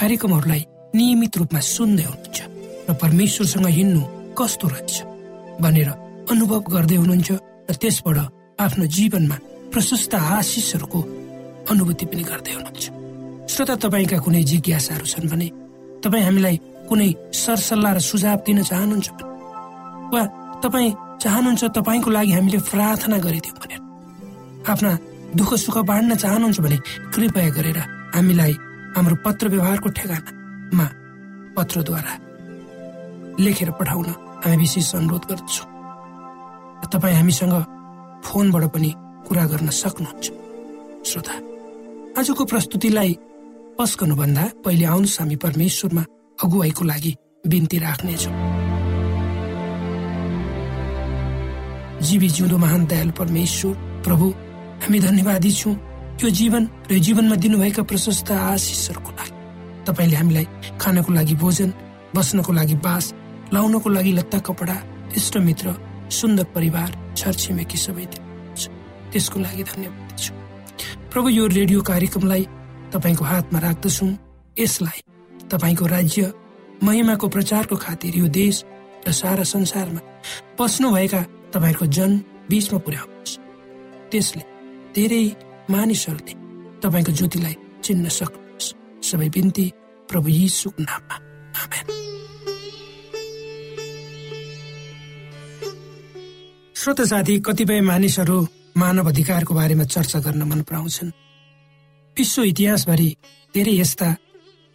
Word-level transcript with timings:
कार्यक्रमहरूलाई 0.00 0.62
नियमित 0.96 1.36
रूपमा 1.40 1.60
सुन्दै 1.60 2.04
हुनुहुन्छ 2.08 2.38
र 2.88 2.92
परमेश्वरसँग 3.02 3.66
हिँड्नु 3.78 4.02
कस्तो 4.32 4.66
रहेछ 4.72 4.92
भनेर 5.60 5.88
अनुभव 6.32 6.60
गर्दै 6.74 6.96
हुनुहुन्छ 6.96 7.30
र 7.68 7.74
त्यसबाट 7.76 8.18
आफ्नो 8.64 8.84
जीवनमा 8.96 9.36
प्रशस्त 9.72 10.14
आशिषहरूको 10.36 11.00
अनुभूति 11.70 12.04
पनि 12.10 12.22
गर्दै 12.30 12.52
हुनुहुन्छ। 12.56 12.84
श्रोता 13.52 13.74
तपाईँका 13.84 14.18
कुनै 14.24 14.42
जिज्ञासाहरू 14.50 15.06
छन् 15.12 15.30
भने 15.32 15.48
तपाईँ 16.00 16.24
हामीलाई 16.24 16.56
कुनै 16.88 17.10
सरसल्लाह 17.42 17.92
र 17.92 18.00
सुझाव 18.00 18.38
दिन 18.46 18.58
चाहनुहुन्छ 18.70 19.08
वा 20.12 20.22
तपाईँ 20.64 20.96
चाहनुहुन्छ 21.22 21.62
तपाईँको 21.76 22.10
लागि 22.16 22.32
हामीले 22.36 22.58
प्रार्थना 22.72 23.18
गरिदिउँ 23.20 23.56
भनेर 23.60 23.80
आफ्ना 24.64 24.90
दुःख 25.36 25.50
सुख 25.64 25.76
बाँड्न 25.84 26.10
चाहनुहुन्छ 26.24 26.58
भने 26.64 26.78
कृपया 27.12 27.48
गरेर 27.52 27.78
हामीलाई 28.16 28.54
हाम्रो 28.96 29.16
पत्र 29.24 29.48
व्यवहारको 29.48 29.88
ठेगानामा 29.98 30.86
पत्रद्वारा 31.56 32.14
लेखेर 33.38 33.70
पठाउन 33.78 34.08
हामी 34.44 34.56
विशेष 34.56 34.94
अनुरोध 34.94 35.24
गर्दछौँ। 35.30 35.66
तपाईँ 36.92 37.16
हामीसँग 37.16 37.54
फोनबाट 38.26 38.64
पनि 38.74 38.90
कुरा 39.26 39.44
गर्न 39.52 39.68
सक्नुहुन्छ। 39.70 40.26
श्रोता 41.08 41.34
आजको 42.18 42.44
प्रस्तुतिलाई 42.50 43.12
पस 43.78 43.90
गर्नुभन्दा 44.00 44.44
पहिले 44.64 44.84
आउनुहोस् 44.84 45.18
हामी 45.20 45.36
परमेश्वरमा 45.44 46.02
अगुवाईको 46.38 46.84
लागि 46.84 47.12
बिन्ती 47.46 47.78
राख्नेछौँ। 47.78 48.34
जीवी 52.06 52.28
जिउँदो 52.28 52.56
महान 52.58 52.82
दयालु 52.90 53.12
परमेश्वर 53.12 53.74
प्रभु 54.04 54.26
हामी 54.82 54.98
धन्यवादी 55.00 55.52
छौँ। 55.52 55.74
यो 56.20 56.28
जीवन 56.30 56.68
र 56.90 56.98
जीवनमा 57.00 57.36
दिनुभएका 57.40 57.82
प्रशस्त 57.82 58.30
आशिषहरूको 58.30 59.10
लागि। 59.18 59.32
तपाईँले 59.88 60.16
हामीलाई 60.16 60.46
खानको 60.76 61.12
लागि 61.16 61.34
भोजन 61.40 61.70
बस्नको 62.14 62.52
लागि 62.52 62.76
बास 62.84 63.04
लाउनको 63.54 63.88
लागि 63.88 64.12
लत्ता 64.12 64.38
कपडा 64.44 64.76
इष्टमित्र 65.16 65.66
सुन्दर 66.12 66.44
परिवार 66.54 66.88
छरछिमेकी 67.16 67.78
सबै 67.80 68.04
त्यसको 69.10 69.38
लागि 69.40 69.62
धन्यवाद 69.64 70.18
छु 70.20 70.32
प्रभु 71.08 71.28
यो 71.28 71.46
रेडियो 71.56 71.80
कार्यक्रमलाई 71.82 72.44
तपाईँको 72.92 73.24
हातमा 73.24 73.58
राख्दछौँ। 73.58 74.10
यसलाई 74.58 75.00
तपाईँको 75.50 75.86
राज्य 75.86 76.32
महिमाको 76.84 77.28
प्रचारको 77.28 77.76
खातिर 77.76 78.16
यो 78.18 78.28
देश 78.28 78.64
र 79.08 79.12
सारा 79.12 79.44
संसारमा 79.48 80.00
बस्नुभएका 80.60 81.20
तपाईँहरूको 81.54 81.86
जन 81.96 82.10
बीचमा 82.50 82.78
पुर्याउनुहोस्। 82.84 83.38
त्यसले 84.12 84.42
धेरै 84.94 85.24
मानिसहरूले 85.70 86.34
तपाईँको 86.82 87.12
ज्योतिलाई 87.12 87.54
चिन्न 87.84 88.08
सक्नुहोस् 88.08 88.74
सबै 89.08 89.28
बिन्ती 89.28 89.66
प्रभु 90.10 90.28
यीशुको 90.28 90.82
नाममा। 90.82 91.16
श्रोत 96.76 97.00
साथी 97.00 97.34
कतिपय 97.46 97.80
मानिसहरू 97.80 98.36
मानव 98.76 99.08
अधिकारको 99.08 99.52
बारेमा 99.54 99.84
चर्चा 99.84 100.18
गर्न 100.20 100.42
मन 100.42 100.60
पराउँछन्। 100.62 101.10
विश्व 102.16 102.42
इतिहासभरि 102.42 103.08
धेरै 103.54 103.74
यस्ता 103.80 104.08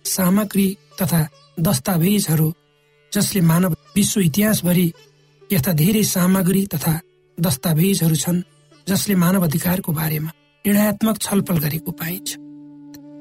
सामग्री 0.06 0.68
तथा 1.01 1.21
दस्तावेजहरू 1.59 2.47
जसले 3.13 3.42
मानव 3.42 3.71
विश्व 3.95 4.19
इतिहासभरि 4.21 4.88
यस्ता 5.51 5.71
धेरै 5.74 6.03
सामग्री 6.03 6.65
तथा 6.74 6.94
दस्तावेजहरू 7.38 8.15
छन् 8.15 8.42
जसले 8.88 9.15
मानव 9.15 9.44
अधिकारको 9.44 9.92
बारेमा 9.92 10.31
निर्णयात्मक 10.65 11.17
छलफल 11.21 11.57
गरेको 11.57 11.91
पाइन्छ। 11.91 12.29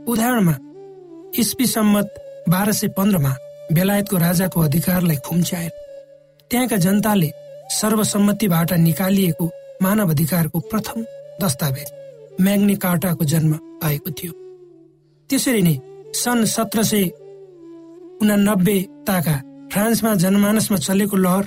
उदाहरणमा 0.08 0.54
इस्पी 1.40 1.66
सम्मत 1.66 2.14
बाह्र 2.48 2.72
सय 2.72 2.88
पन्ध्रमा 2.96 3.32
बेलायतको 3.72 4.16
राजाको 4.16 4.60
अधिकारलाई 4.60 5.16
खुम्च्याएर 5.26 5.72
त्यहाँका 6.50 6.76
जनताले 6.76 7.30
सर्वसम्मतिबाट 7.70 8.72
निकालिएको 8.78 9.50
मानव 9.82 10.10
अधिकारको 10.10 10.58
प्रथम 10.70 11.04
दस्तावेज 11.42 11.88
म्याग्ने 12.40 12.74
कार्टाको 12.84 13.24
जन्म 13.24 13.52
भएको 13.82 14.10
थियो। 14.10 14.32
त्यसरी 15.30 15.62
नै 15.62 15.76
सन् 16.14 16.44
सत्र 16.46 16.82
सय 16.82 17.04
उनानब्बेताका 18.22 19.36
फ्रान्समा 19.72 20.14
जनमानसमा 20.22 20.78
चलेको 20.78 21.16
लहर 21.16 21.44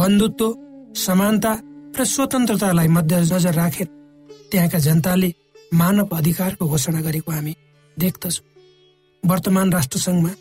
बन्धुत्व 0.00 0.54
समानता 0.96 1.52
र 1.98 2.04
स्वतन्त्रतालाई 2.04 2.88
मध्यनजर 2.88 3.54
राखेर 3.54 3.88
त्यहाँका 4.52 4.78
जनताले 4.78 5.32
मानव 5.80 6.16
अधिकारको 6.16 6.68
घोषणा 6.68 7.00
गरेको 7.00 7.32
हामी 7.32 7.54
देख्दछौँ। 7.96 8.44
वर्तमान 9.22 9.72
राष्ट्रसङ्घमा 9.72 10.32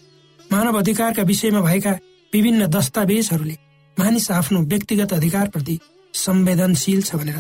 मानव 0.52 0.78
अधिकारका 0.80 1.24
विषयमा 1.24 1.62
भएका 1.62 1.92
विभिन्न 2.34 2.68
दस्तावेजहरूले 2.68 3.56
मानिस 3.98 4.32
आफ्नो 4.32 4.60
व्यक्तिगत 4.72 5.14
अधिकारप्रति 5.14 5.80
संवेदनशील 6.14 7.02
छ 7.02 7.16
भनेर 7.16 7.38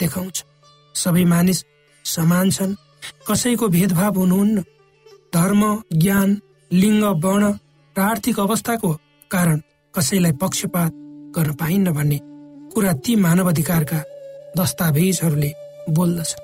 देखाउँछ। 0.00 0.36
सबै 0.94 1.24
मानिस 1.24 1.64
समान 2.04 2.50
छन् 2.50 2.74
कसैको 3.28 3.68
भेदभाव 3.68 4.18
हुनुहुन्न। 4.18 4.64
धर्म 5.34 5.62
ज्ञान 5.92 6.28
लिङ्ग 6.70 7.04
वर्ण 7.24 7.52
र 7.96 8.00
आर्थिक 8.00 8.40
अवस्थाको 8.40 8.92
कारण 9.30 9.60
कसैलाई 9.94 10.32
पक्षपात 10.42 10.92
गर्न 11.36 11.52
पाइन्न 11.60 11.92
भन्ने 11.92 12.18
कुरा 12.72 12.92
ती 13.04 13.16
मानव 13.16 13.48
अधिकारका 13.48 13.98
दस्तावेजहरूले 14.58 15.52
बोल्दछ। 15.90 16.34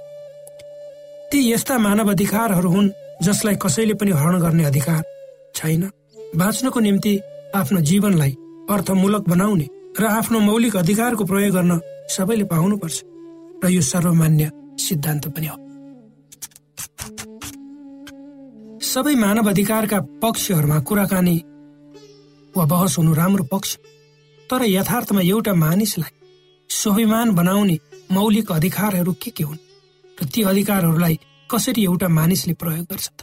ती 1.33 1.39
यस्ता 1.53 1.79
मानव 1.79 2.11
अधिकारहरू 2.11 2.71
हुन् 2.71 2.91
जसलाई 3.23 3.57
कसैले 3.57 3.95
पनि 3.95 4.11
हरण 4.11 4.41
गर्ने 4.41 4.65
अधिकार 4.65 5.03
छैन। 5.55 5.91
बाँच्नको 6.37 6.81
निम्ति 6.81 7.21
आफ्नो 7.55 7.81
जीवनलाई 7.81 8.37
अर्थमूलक 8.71 9.29
बनाउने 9.29 9.67
र 10.01 10.05
आफ्नो 10.07 10.41
मौलिक 10.41 10.77
अधिकारको 10.77 11.25
प्रयोग 11.25 11.55
गर्न 11.55 11.81
सबैले 12.09 12.45
पाउनुपर्छ 12.45 13.03
र 13.65 13.69
यो 13.69 13.83
सर्वमान्य 13.83 14.51
सिद्धान्त 14.79 15.29
पनि 15.29 15.47
हो। 15.47 15.57
सबै 18.83 19.15
मानव 19.15 19.49
अधिकारका 19.49 20.01
पक्षहरूमा 20.23 20.79
कुराकानी 20.81 21.37
वा 22.57 22.65
बहस 22.65 22.99
हुनु 22.99 23.15
राम्रो 23.15 23.45
पक्ष 23.45 23.77
तर 24.51 24.65
यथार्थमा 24.65 25.21
एउटा 25.21 25.55
मानिसलाई 25.55 26.13
स्वाभिमान 26.71 27.35
बनाउने 27.35 27.77
मौलिक 28.13 28.53
अधिकारहरू 28.53 29.13
के 29.13 29.31
के 29.31 29.45
हुन् 29.45 29.65
र 30.23 30.25
ती 30.25 30.43
अधिकारहरूलाई 30.43 31.19
कसरी 31.51 31.85
एउटा 31.85 32.09
मानिसले 32.09 32.53
प्रयोग 32.53 32.87
गर्छ 32.91 33.09
त? 33.09 33.19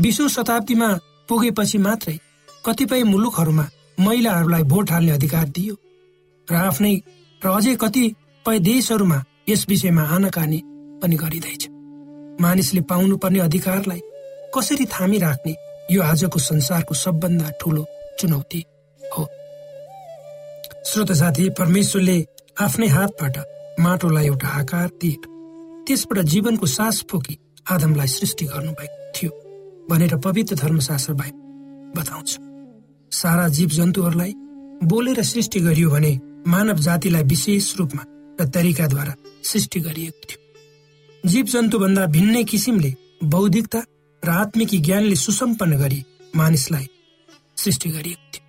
बिसौँ 0.00 0.28
शताब्दीमा 0.28 0.88
पुगेपछि 1.28 1.78
मात्रै 1.78 2.18
कतिपय 2.66 3.02
मुलुकहरूमा 3.02 3.66
महिलाहरूलाई 4.00 4.62
भोट 4.62 4.90
हाल्ने 4.90 5.12
अधिकार 5.12 5.48
दियो 5.48 5.74
र 6.48 6.54
आफ्नै 6.54 6.94
र 7.42 7.46
अझै 7.48 7.74
कतिपय 7.74 8.58
देशहरूमा 8.58 9.18
यस 9.48 9.66
विषयमा 9.68 10.02
आनाकानी 10.02 10.60
पनि 11.02 11.16
गरिँदैछ। 11.16 11.62
मानिसले 12.40 12.80
पाउनुपर्ने 12.80 13.40
अधिकारलाई 13.40 14.00
कसरी 14.54 14.84
थामी 14.86 15.18
राख्ने 15.18 15.54
यो 15.90 16.02
आजको 16.02 16.38
संसारको 16.38 16.94
सबभन्दा 16.94 17.50
ठुलो 17.60 17.84
चुनौती? 18.18 18.60
श्रोत 20.88 21.10
साथी 21.12 21.48
परमेश्वरले 21.58 22.16
आफ्नै 22.60 22.86
हातबाट 22.88 23.36
माटोलाई 23.80 24.26
एउटा 24.26 24.48
आकार 24.60 24.86
दिएर 25.00 25.26
त्यसबाट 25.86 26.18
जीवनको 26.32 26.66
सास 26.66 27.02
फोकी 27.10 27.36
आदमलाई 27.70 28.06
सृष्टि 28.08 28.44
गर्नुभएको 28.44 28.96
थियो 29.16 29.30
भनेर 29.90 30.16
पवित्र 30.26 30.54
धर्मशास्त्र 30.56 31.12
भाइ 31.14 31.30
बताउँछ। 31.96 32.30
सारा 33.12 33.48
जीव 33.48 33.68
जन्तुहरूलाई 33.68 34.32
बोलेर 34.84 35.22
सृष्टि 35.22 35.60
गरियो 35.60 35.90
भने 35.90 36.12
मानव 36.46 36.78
जातिलाई 36.86 37.22
विशेष 37.32 37.76
रूपमा 37.78 38.04
र 38.40 38.48
तरिकाद्वारा 38.48 39.14
सृष्टि 39.44 39.80
गरिएको 39.80 40.20
थियो। 40.30 41.30
जीव 41.30 41.44
जन्तु 41.44 41.78
भन्दा 41.78 42.06
भिन्नै 42.16 42.44
किसिमले 42.44 42.94
बौद्धिकता 43.24 43.84
र 44.22 44.28
आत्मिकी 44.38 44.78
ज्ञानले 44.80 45.16
सुसम्पन्न 45.16 45.78
गरी 45.78 46.02
मानिसलाई 46.36 46.86
सृष्टि 47.56 47.88
गरिएको 47.90 48.26
थियो। 48.32 48.48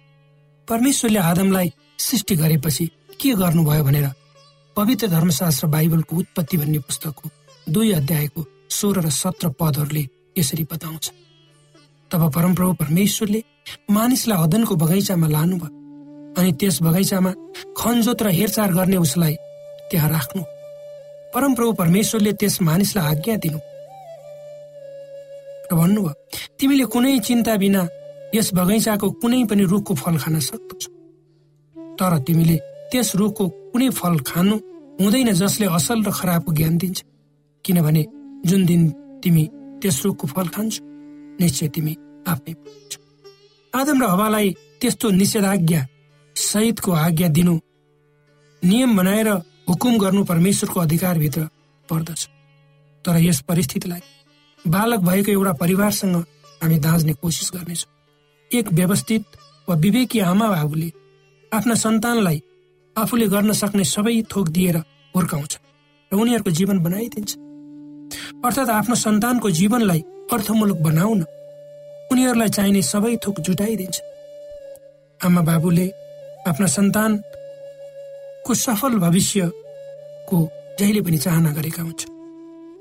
परमेश्वरले 0.67 1.19
आदमलाई 1.19 1.71
सृष्टि 2.01 2.35
गरेपछि 2.35 2.85
के 3.21 3.33
गर्नुभयो 3.41 3.83
भनेर 3.83 4.07
पवित्र 4.75 5.07
धर्मशास्त्र 5.07 5.67
बाइबलको 5.67 6.15
उत्पत्ति 6.17 6.57
भन्ने 6.57 6.79
पुस्तकको 6.79 7.29
दुई 7.67 7.91
अध्यायको 7.93 8.45
सोह्र 8.69 9.01
र 9.05 9.09
सत्र 9.11 9.49
पदहरूले 9.59 10.07
यसरी 10.37 10.63
बताउँछ। 10.71 11.11
तब 12.11 12.21
परमप्रभु 12.35 12.73
परमेश्वरले 12.81 13.43
मानिसलाई 13.91 14.43
अदनको 14.43 14.75
बगैँचामा 14.75 15.27
लानुभयो 15.27 15.69
अनि 16.37 16.51
त्यस 16.59 16.81
बगैँचामा 16.81 17.31
खनजोत 17.77 18.21
र 18.23 18.27
हेरचाह 18.37 18.67
गर्ने 18.77 18.97
उसलाई 18.97 19.35
त्यहाँ 19.91 20.09
राख्नु। 20.09 20.41
परमप्रभु 21.35 21.71
परमेश्वरले 21.81 22.33
त्यस 22.39 22.61
मानिसलाई 22.61 23.05
आज्ञा 23.11 23.35
दिनु। 23.43 23.59
र 25.71 25.75
भन्नुभयो 25.75 26.13
तिमीले 26.59 26.85
कुनै 26.93 27.19
चिन्ता 27.27 27.55
बिना 27.63 27.81
यस 28.35 28.53
बगैँचाको 28.55 29.07
कुनै 29.21 29.43
पनि 29.51 29.63
रुखको 29.71 29.93
फल 29.95 30.17
खान 30.23 30.39
सक्दछौ 30.39 30.89
तर 32.01 32.17
तिमीले 32.27 32.57
त्यस 32.91 33.09
रुखको 33.15 33.47
कुनै 33.71 33.89
फल 33.93 34.15
खानु 34.27 34.55
हुँदैन 34.99 35.31
जसले 35.37 35.65
असल 35.77 35.99
र 36.03 36.11
खराबको 36.11 36.51
ज्ञान 36.57 36.77
दिन्छ। 36.81 36.99
किनभने 37.65 38.03
जुन 38.49 38.65
दिन 38.65 38.81
तिमी 39.23 39.43
त्यस 39.81 39.97
रुखको 40.05 40.27
फल 40.27 40.47
खान्छौ 40.55 40.81
निश्चय 41.39 41.67
तिमी 41.75 41.93
आफ्नै 42.27 42.53
आदम 43.73 43.97
र 44.01 44.05
हवालाई 44.13 44.49
त्यस्तो 44.81 45.09
निषेधाज्ञा 45.21 45.81
सहितको 46.35 46.91
आज्ञा 47.05 47.27
दिनु 47.37 47.53
नियम 48.63 48.97
बनाएर 48.97 49.29
हुकुम 49.69 49.97
गर्नु 49.97 50.23
परमेश्वरको 50.25 50.79
अधिकारभित्र 50.79 51.41
पर्दछ। 51.89 52.21
तर 53.05 53.15
यस 53.17 53.39
परिस्थितिलाई 53.49 54.01
बालक 54.65 54.99
भएको 55.09 55.31
एउटा 55.31 55.53
परिवारसँग 55.61 56.15
हामी 56.61 56.77
दाँच्ने 56.79 57.13
कोसिस 57.21 57.49
गर्नेछौँ। 57.55 57.91
एक 58.51 58.73
व्यवस्थित 58.73 59.23
वा 59.67 59.75
विवेकी 59.75 60.19
आमा 60.19 60.47
बाबुले 60.49 60.89
आफ्ना 61.53 61.75
सन्तानलाई 61.75 62.37
आफूले 62.95 63.27
गर्न 63.27 63.51
सक्ने 63.61 63.83
सबै 63.85 64.21
थोक 64.31 64.47
दिएर 64.55 64.77
हुर्काउँछ 65.15 65.53
र 66.11 66.15
उनीहरूको 66.15 66.51
जीवन 66.59 66.77
बनाइदिन्छ। 66.85 67.31
अर्थात् 68.45 68.69
आफ्नो 68.79 68.95
सन्तानको 68.95 69.49
जीवनलाई 69.59 70.01
अर्थमूलक 70.33 70.79
बनाउन 70.87 71.19
उनीहरूलाई 72.11 72.49
चाहिने 72.55 72.81
सबै 72.93 73.15
थोक 73.23 73.39
जुटाइदिन्छ। 73.47 73.97
आमा 75.19 75.41
बाबुले 75.49 75.87
आफ्ना 76.49 76.67
सन्तानको 76.77 78.51
सफल 78.65 78.93
भविष्यको 79.05 80.37
जहिले 80.79 81.01
पनि 81.05 81.17
चाहना 81.25 81.51
गरेका 81.51 81.81
हुन्छ 81.83 82.01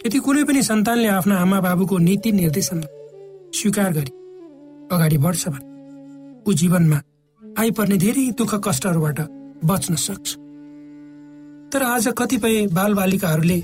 यदि 0.07 0.19
कुनै 0.27 0.43
पनि 0.49 0.63
सन्तानले 0.63 1.09
आफ्ना 1.19 1.35
आमा 1.43 1.59
बाबुको 1.67 1.99
नीति 2.07 2.31
निर्देशनलाई 2.33 2.91
स्वीकार 3.59 3.91
गरी 3.99 4.13
अगाडि 4.95 5.19
बढ्छ 5.27 5.43
भने 5.49 5.67
ऊ 6.47 6.53
जीवनमा 6.61 6.99
आइपर्ने 7.59 7.97
धेरै 7.97 8.25
दुःख 8.39 8.55
कष्टहरूबाट 8.65 9.21
बच्न 9.65 9.95
सक्छ। 9.97 10.29
तर 11.73 11.83
आज 11.85 12.07
कतिपय 12.19 12.67
बालबालिकाहरूले 12.73 13.59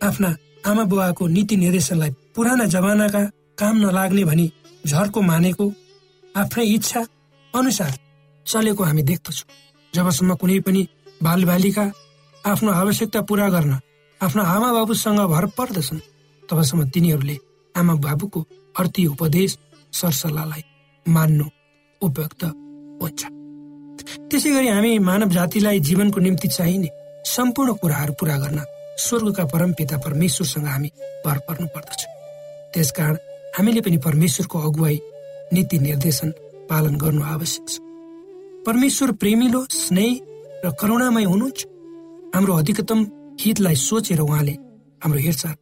आफ्ना 0.00 0.30
आमा 0.66 0.84
बुवाको 0.84 1.26
नीति 1.26 1.56
निर्देशनलाई 1.56 2.10
पुराना 2.34 2.64
जमानाका 2.74 3.22
काम 3.58 3.76
नलाग्ने 3.78 4.24
भनी 4.24 4.46
झर्को 4.84 5.20
मानेको 5.22 5.66
आफ्नै 6.34 6.64
इच्छा 6.66 7.00
अनुसार 7.54 7.92
चलेको 8.46 8.84
हामी 8.84 9.02
देख्दछौँ। 9.02 9.48
जबसम्म 9.94 10.34
कुनै 10.34 10.58
पनि 10.66 10.86
बालबालिका 11.22 11.84
आफ्नो 12.44 12.70
आवश्यकता 12.72 13.20
पूरा 13.28 13.48
गर्न 13.48 13.78
आफ्ना 14.20 14.42
आमा 14.54 14.72
बाबुसँग 14.72 15.20
भर 15.34 15.46
पर्दछन् 15.58 16.06
तबसम्म 16.42 16.88
तिनीहरूले 16.90 17.36
आमा 17.74 17.94
बाबुको 18.06 18.40
अर्थी 18.74 19.06
उपदेश 19.06 19.58
सरसल्लाहलाई 19.92 20.62
मान्नु 21.06 21.46
उपयुक्त 22.02 22.44
हुन्छ 23.02 23.20
त्यसै 24.30 24.50
गरी 24.54 24.68
हामी 24.68 24.98
मानव 25.08 25.28
जातिलाई 25.36 25.80
जीवनको 25.88 26.20
निम्ति 26.20 26.48
चाहिने 26.48 26.88
सम्पूर्ण 27.34 27.72
कुराहरू 27.82 28.12
पूरा 28.20 28.36
गर्न 28.44 28.60
स्वर्गका 29.04 29.44
परमपिता 29.52 29.96
परमेश्वरसँग 30.06 30.66
हामी 30.66 30.90
भर 31.26 31.38
पर्नु 31.48 31.66
पर्दछ 31.74 32.00
त्यसकारण 32.74 33.16
हामीले 33.56 33.80
पनि 33.86 33.98
परमेश्वरको 34.06 34.58
अगुवाई 34.68 34.98
नीति 35.52 35.78
निर्देशन 35.78 36.30
पालन 36.70 36.94
गर्नु 37.02 37.22
आवश्यक 37.34 37.68
छ। 37.68 37.78
परमेश्वर 38.66 39.12
प्रेमिलो 39.20 39.60
स्नेह 39.70 40.12
र 40.64 40.70
करुणामय 40.80 41.24
हुनुहुन्छ। 41.24 41.66
हाम्रो 42.34 42.52
अधिकतम 42.60 43.00
हितलाई 43.40 43.76
सोचेर 43.88 44.20
उहाँले 44.20 44.54
हाम्रो 45.02 45.20
हेरचाह 45.26 45.52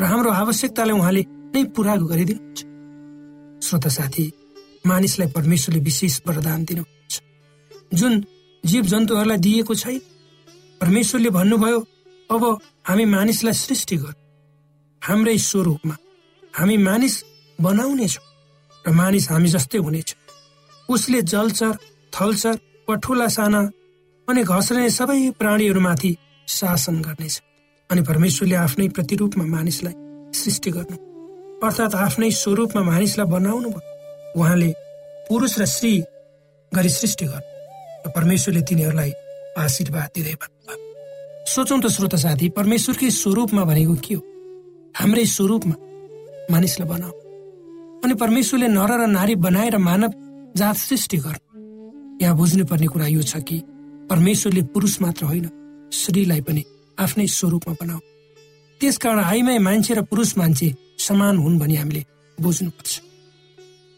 र 0.00 0.04
हाम्रो 0.10 0.30
आवश्यकतालाई 0.42 0.96
उहाँले 0.98 1.22
नै 1.54 1.64
पुरा 1.74 1.94
गरिदिनुहुन्छ। 2.10 2.60
श्रोता 3.66 3.90
साथी 3.96 4.24
मानिसलाई 4.84 5.28
परमेश्वरले 5.32 5.80
विशेष 5.80 6.20
वरदान 6.26 6.64
दिनुहुन्छ। 6.64 7.20
जुन 7.94 8.12
जीव 8.64 8.84
जन्तुहरूलाई 8.84 9.38
दिएको 9.38 9.74
छैन 9.74 10.00
परमेश्वरले 10.80 11.30
भन्नुभयो 11.30 11.80
अब 12.30 12.42
हामी 12.88 13.04
मानिसलाई 13.04 13.54
सृष्टि 13.54 13.96
गर। 13.96 14.14
हाम्रै 15.02 15.36
स्वरूपमा 15.38 15.96
हामी 16.54 16.76
मानिस 16.78 17.14
बनाउनेछौँ 17.58 18.24
र 18.84 18.90
मानिस 18.92 19.30
हामी 19.30 19.48
जस्तै 19.48 19.78
हुनेछ 19.78 20.14
उसले 20.88 21.22
जलचर 21.22 21.72
थलचर 22.12 22.56
वा 22.88 23.28
साना 23.28 23.60
अनि 24.28 24.42
घस्रने 24.44 24.90
सबै 24.90 25.30
प्राणीहरूमाथि 25.40 26.12
शासन 26.48 27.00
गर्नेछ 27.02 27.40
अनि 27.90 28.02
परमेश्वरले 28.02 28.56
आफ्नै 28.56 28.88
प्रतिरूपमा 28.88 29.44
मानिसलाई 29.46 29.94
सृष्टि 30.34 30.70
गर्नु। 30.76 30.96
अर्थात् 31.64 31.94
आफ्नै 31.96 32.30
स्वरूपमा 32.42 32.82
मानिसलाई 32.82 33.26
बनाउनु 33.32 33.68
भयो। 33.70 33.93
उहाँले 34.36 34.70
पुरुष 35.28 35.58
र 35.58 35.64
स्त्री 35.64 35.92
गरी 36.72 36.88
सृष्टि 36.88 37.24
गर्नु 37.24 37.50
र 38.06 38.10
परमेश्वरले 38.10 38.62
तिनीहरूलाई 38.68 39.12
आशीर्वाद 39.58 40.10
दिँदै 40.14 40.34
भन्नुभयो। 40.42 40.76
सोचौँ 41.46 41.80
त 41.80 41.86
श्रोत 41.94 42.14
साथी 42.14 42.48
परमेश्वरकै 42.58 43.10
स्वरूपमा 43.10 43.62
भनेको 43.64 43.94
के 43.94 44.14
हो? 44.14 44.22
हाम्रै 44.98 45.24
स्वरूपमा 45.26 45.76
मानिसलाई 46.50 46.88
बनाऊ। 46.88 47.12
अनि 48.04 48.14
परमेश्वरले 48.14 48.68
नर 48.68 48.90
र 49.00 49.06
नारी 49.06 49.34
बनाएर 49.38 49.76
मानव 49.78 50.10
जात 50.56 50.76
सृष्टि 50.76 51.16
गर्नु। 51.24 52.18
यहाँ 52.22 52.36
बुझ्नुपर्ने 52.36 52.86
कुरा 52.86 53.06
यो 53.06 53.22
छ 53.22 53.38
कि 53.38 53.62
परमेश्वरले 54.10 54.62
पुरुष 54.74 55.00
मात्र 55.02 55.24
होइन 55.24 55.46
स्त्रीलाई 55.92 56.40
पनि 56.40 56.62
आफ्नै 56.98 57.26
स्वरूपमा 57.26 57.74
बनाऊ। 57.80 58.00
त्यसकारण 58.80 59.20
आइमाई 59.24 59.58
मान्छे 59.58 59.94
र 59.94 60.02
पुरुष 60.02 60.36
मान्छे 60.38 60.74
समान 60.98 61.36
हुन् 61.38 61.58
भनी 61.58 61.74
हामीले 61.76 62.02
बुझ्नुपर्छ। 62.38 62.92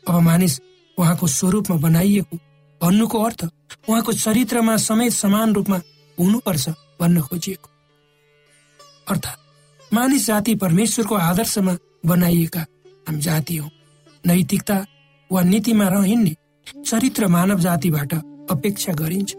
अब 0.08 0.20
मानिस 0.22 0.60
उहाँको 0.98 1.26
स्वरूपमा 1.28 1.76
बनाइएको 1.76 2.36
भन्नुको 2.80 3.22
अर्थ 3.22 3.44
उहाँको 3.88 4.12
चरित्रमा 4.14 4.76
समेत 4.76 5.12
समान 5.12 5.54
रूपमा 5.54 5.80
हुनुपर्छ 6.18 6.68
भन्न 7.00 7.20
खोजिएको। 7.20 7.68
अर्थात् 9.10 9.94
मानिस 9.94 10.26
जाति 10.26 10.54
परमेश्वरको 10.56 11.14
आदर्शमा 11.14 11.76
बनाइएका 12.06 12.60
हामी 13.08 13.20
जाति 13.20 13.56
हौ। 13.56 13.68
नैतिकता 14.24 14.76
वा 15.30 15.42
नीतिमा 15.42 15.88
रहिन्ने 15.88 16.34
चरित्र 16.82 17.26
मानव 17.26 17.60
जातिबाट 17.60 18.14
अपेक्षा 18.50 18.92
गरिन्छ। 18.92 19.34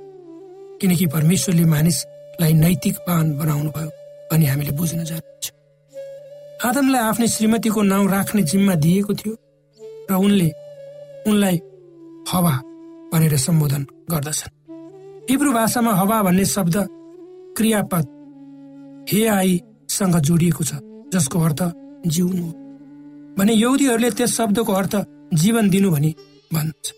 किनकि 0.82 1.06
परमेश्वरले 1.08 1.66
मानिसलाई 1.66 2.54
नैतिकवान 2.54 3.38
बनाउनु 3.38 3.70
भयो 3.70 3.90
अनि 4.32 4.46
हामीले 4.46 4.72
बुझ्न 4.72 5.04
जरुरी 5.04 5.40
छ 5.44 5.52
आदमलाई 6.66 7.02
आफ्नै 7.02 7.28
श्रीमतीको 7.28 7.82
नाउँ 7.82 8.08
राख्ने 8.12 8.42
जिम्मा 8.44 8.76
दिएको 8.76 9.14
थियो। 9.14 9.36
र 10.10 10.14
उनले 10.16 10.50
उनलाई 11.28 11.58
हवा 12.32 12.54
भनेर 13.14 13.38
सम्बोधन 13.38 13.84
गर्दछन्। 14.12 14.56
हिब्रू 15.30 15.52
भाषामा 15.54 15.92
हवा 15.94 16.22
भन्ने 16.24 16.46
शब्द 16.46 16.76
क्रियापद 17.58 18.06
हे 19.12 19.26
आईसँग 19.30 20.16
जोडिएको 20.28 20.64
छ 20.64 20.80
जसको 21.14 21.40
अर्थ 21.40 21.62
जिउनु 22.08 22.44
हो। 22.44 22.52
भने 23.38 23.54
यौदीहरूले 23.56 24.10
त्यस 24.12 24.36
शब्दको 24.38 24.74
अर्थ 24.74 24.96
जीवन 25.34 25.70
दिनु 25.70 25.90
भनी 25.92 26.12
भन्छ 26.54 26.94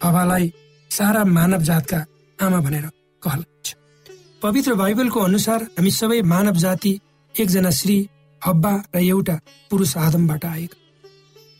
हवालाई 0.00 0.52
सारा 0.90 1.24
मानव 1.36 1.62
जातका 1.62 1.98
आमा 2.38 2.60
भनेर 2.60 2.86
कहलाइन्छ 3.22 3.68
पवित्र 4.42 4.74
बाइबलको 4.74 5.20
अनुसार 5.20 5.62
हामी 5.78 5.90
सबै 5.90 6.20
मानव 6.32 6.56
जाति 6.64 6.92
एकजना 7.34 7.70
श्री 7.70 7.96
हब्बा 8.42 8.72
र 8.94 8.98
एउटा 8.98 9.36
पुरुष 9.70 9.96
आदमबाट 9.96 10.44
आएका। 10.44 10.79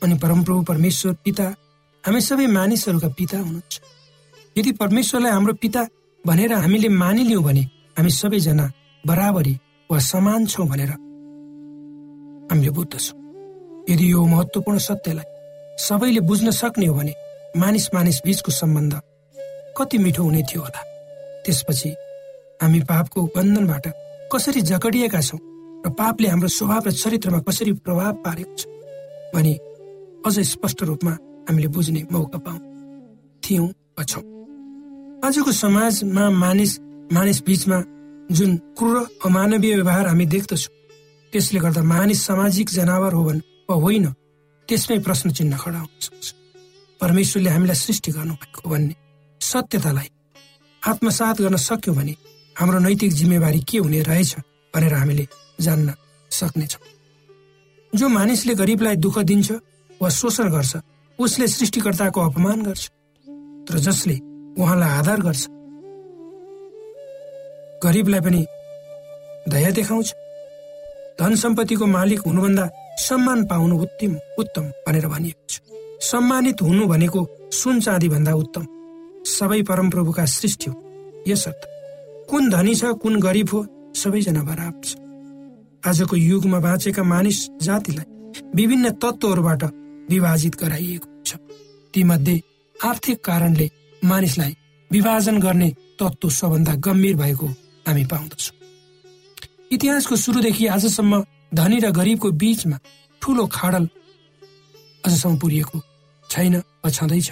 अनि 0.02 0.14
परमप्रभु 0.18 0.62
परमेश्वर 0.62 1.12
पिता 1.24 1.44
हामी 2.04 2.20
सबै 2.20 2.46
मानिसहरूका 2.48 3.08
पिता 3.18 3.38
हुनुहुन्छ। 3.38 3.80
यदि 4.56 4.72
परमेश्वरलाई 4.72 5.32
हाम्रो 5.32 5.54
पिता 5.62 5.82
भनेर 6.24 6.52
हामीले 6.54 6.88
मानिलियौँ 6.88 7.42
भने 7.44 7.62
हामी 7.98 8.10
सबैजना 8.10 8.66
बराबरी 9.04 9.54
वा 9.90 9.98
समान 9.98 10.46
छौँ 10.46 10.66
भनेर 10.68 10.90
हामीले 12.50 12.70
बुझ्दछौँ। 12.70 13.18
यदि 13.90 14.12
यो 14.12 14.24
महत्वपूर्ण 14.26 14.78
सत्यलाई 14.78 15.28
सबैले 15.78 16.20
बुझ्न 16.28 16.50
सक्ने 16.50 16.86
हो 16.86 16.94
भने 16.94 17.14
मानिस 17.56 17.88
मानिस 17.94 18.20
बीचको 18.24 18.50
सम्बन्ध 18.52 19.00
कति 19.78 19.98
मिठो 19.98 20.22
हुने 20.22 20.42
थियो 20.42 20.62
होला। 20.62 20.82
त्यसपछि 21.44 21.90
हामी 22.62 22.80
पापको 22.88 23.22
बन्धनबाट 23.36 23.86
कसरी 24.32 24.60
जकडिएका 24.62 25.20
छौँ 25.20 25.40
र 25.86 25.90
पापले 25.98 26.28
हाम्रो 26.28 26.48
स्वभाव 26.48 26.82
र 26.86 26.90
चरित्रमा 26.92 27.38
कसरी 27.48 27.72
प्रभाव 27.84 28.12
पारेको 28.24 28.54
छ 28.56 28.66
भने 29.34 29.52
अझ 30.26 30.38
स्पष्ट 30.46 30.82
रूपमा 30.82 31.10
हामीले 31.48 31.68
बुझ्ने 31.74 32.02
मौका 32.12 32.38
पाउ 32.46 32.58
थियौँ 33.42 33.68
वा 33.98 34.04
छौँ 34.10 34.24
आजको 35.24 35.52
समाजमा 35.52 36.24
मानिस 36.44 36.72
मानिस 37.12 37.42
बीचमा 37.46 37.78
जुन 38.36 38.56
क्रूर 38.78 38.96
अमानवीय 39.26 39.74
व्यवहार 39.74 40.06
हामी 40.06 40.26
देख्दछौँ 40.34 40.74
त्यसले 41.32 41.60
गर्दा 41.60 41.82
मानिस 41.94 42.20
सामाजिक 42.26 42.68
जनावर 42.70 43.12
हो 43.12 43.22
भने 43.24 43.42
वा 43.70 43.76
होइन 43.84 44.06
त्यसमै 44.68 44.98
प्रश्न 45.06 45.30
चिन्ह 45.36 45.56
खडा 45.62 45.78
हुन 45.78 45.88
सक्छ। 46.00 46.26
परमेश्वरले 47.00 47.50
हामीलाई 47.50 47.78
सृष्टि 47.84 48.10
गर्नुभएको 48.12 48.70
भन्ने 48.70 48.94
सत्यतालाई 49.40 50.08
आत्मसात 50.82 51.40
गर्न 51.42 51.56
सक्यौँ 51.68 51.96
भने 51.96 52.14
हाम्रो 52.56 52.78
नैतिक 52.78 53.12
जिम्मेवारी 53.12 53.60
के 53.68 53.78
हुने 53.78 54.00
रहेछ 54.02 54.36
भनेर 54.74 54.94
हामीले 54.94 55.26
जान्न 55.60 55.94
सक्नेछौँ। 56.30 56.84
जो 57.92 58.08
मानिसले 58.08 58.54
गरिबलाई 58.54 58.96
दुःख 58.96 59.18
दिन्छ 59.30 59.50
वा 60.00 60.08
शोषण 60.08 60.50
गर्छ 60.50 60.76
उसले 61.18 61.46
सृष्टिकर्ताको 61.48 62.20
अपमान 62.20 62.62
गर्छ 62.62 62.88
तर 63.68 63.78
जसले 63.78 64.16
उहाँलाई 64.58 64.98
आधार 64.98 65.20
गर्छ 65.22 65.46
गरिबलाई 67.84 68.20
पनि 68.20 68.44
दया 69.48 69.70
देखाउँछ। 69.70 70.08
धन 71.20 71.34
सम्पत्तिको 71.34 71.86
मालिक 71.86 72.20
हुनुभन्दा 72.26 72.68
सम्मान 72.98 73.44
पाउनु 73.44 73.76
उत्तम 73.82 74.16
उत्तम 74.38 74.64
भनेर 74.86 75.06
भनिएको 75.08 75.46
छ। 75.48 75.60
सम्मानित 76.02 76.62
हुनु 76.62 76.86
भनेको 76.86 77.20
सुन 77.52 77.80
चाँदी 77.80 78.08
भन्दा 78.08 78.32
उत्तम। 78.34 78.66
सबै 79.28 79.60
परमप्रभुका 79.62 80.24
सृष्टि 80.26 80.70
हो। 80.70 80.76
यसर्थ 81.28 81.68
कुन 82.30 82.50
धनी 82.50 82.74
छ 82.74 82.92
कुन 83.02 83.20
गरिब 83.20 83.48
हो 83.52 83.64
सबैजना 83.96 84.42
बराबर 84.42 84.80
छ। 84.84 84.96
आजको 85.82 86.16
युगमा 86.16 86.58
बाँचेका 86.60 87.02
मानिस 87.02 87.38
जातिलाई 87.62 88.06
विभिन्न 88.54 88.90
तत्त्वहरूबाट 88.96 89.62
विभाजित 90.10 90.54
गराइएको 90.62 91.08
छ 91.26 91.36
तीमध्ये 91.94 92.40
आर्थिक 92.76 93.18
कारणले 93.24 93.68
मानिसलाई 94.02 94.54
विभाजन 94.90 95.38
गर्ने 95.40 95.68
तत्त्व 96.00 96.28
सबभन्दा 96.30 96.74
गम्भीर 96.84 97.16
भएको 97.16 97.46
हामी 97.86 98.04
पाउँदछौँ। 98.12 98.56
इतिहासको 99.72 100.16
सुरुदेखि 100.16 100.66
आजसम्म 100.66 101.22
धनी 101.54 101.78
र 101.80 101.90
गरिबको 101.90 102.30
बीचमा 102.42 102.76
ठुलो 103.22 103.46
खाडल 103.52 103.88
अझसम्म 105.06 105.36
पुरिएको 105.38 105.78
छैन 106.24 106.56
वा 106.56 106.90
छँदैछ। 106.90 107.30